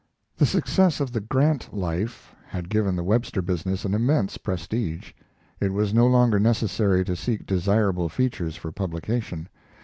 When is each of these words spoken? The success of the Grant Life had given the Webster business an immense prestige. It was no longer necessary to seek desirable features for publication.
The 0.37 0.47
success 0.47 0.99
of 0.99 1.11
the 1.11 1.19
Grant 1.21 1.71
Life 1.75 2.33
had 2.47 2.69
given 2.71 2.95
the 2.95 3.03
Webster 3.03 3.39
business 3.39 3.85
an 3.85 3.93
immense 3.93 4.39
prestige. 4.39 5.11
It 5.59 5.73
was 5.73 5.93
no 5.93 6.07
longer 6.07 6.39
necessary 6.39 7.05
to 7.05 7.15
seek 7.15 7.45
desirable 7.45 8.09
features 8.09 8.55
for 8.55 8.71
publication. 8.71 9.47